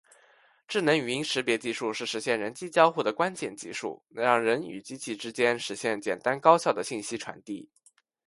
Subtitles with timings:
[0.67, 7.69] 智能语音识别技术是实现人机交互的关键技术，能让人与机器之间实现简单高效的信息传递。